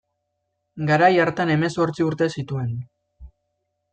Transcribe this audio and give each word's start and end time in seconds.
Garai 0.91 1.09
hartan 1.25 1.51
hemezortzi 1.57 2.07
urte 2.07 2.29
zituen. 2.39 2.75